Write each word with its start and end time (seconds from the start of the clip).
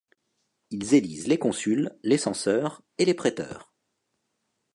Ils 0.71 0.95
élisent 0.95 1.27
les 1.27 1.37
consuls, 1.37 1.91
les 2.01 2.17
censeurs 2.17 2.81
et 2.97 3.05
les 3.05 3.13
préteurs. 3.13 3.71